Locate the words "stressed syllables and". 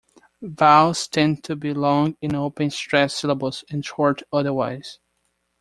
2.71-3.85